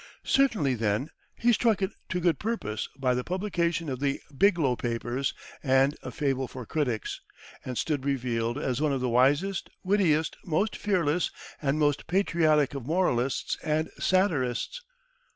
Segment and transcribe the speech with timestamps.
[0.25, 5.35] Certainly, then, he struck it to good purpose by the publication of the "Biglow Papers"
[5.61, 7.21] and "A Fable for Critics,"
[7.63, 11.29] and stood revealed as one of the wisest, wittiest, most fearless
[11.61, 14.81] and most patriotic of moralists and satirists.